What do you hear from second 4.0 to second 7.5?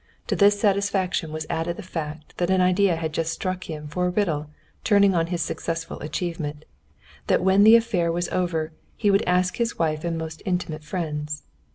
a riddle turning on his successful achievement, that